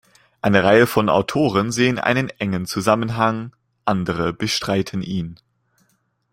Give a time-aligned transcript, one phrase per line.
[0.41, 3.55] Eine Reihe von Autoren sehen einen engen Zusammenhang,
[3.85, 5.35] andere bestreiten ihn.